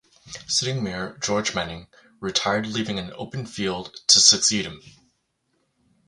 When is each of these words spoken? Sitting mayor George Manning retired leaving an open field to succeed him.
Sitting 0.47 0.81
mayor 0.83 1.15
George 1.21 1.53
Manning 1.53 1.85
retired 2.19 2.65
leaving 2.65 2.97
an 2.97 3.13
open 3.17 3.45
field 3.45 3.97
to 4.07 4.19
succeed 4.19 4.65
him. 4.65 4.81